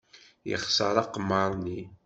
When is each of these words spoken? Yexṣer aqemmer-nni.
Yexṣer 0.49 0.95
aqemmer-nni. 1.03 1.81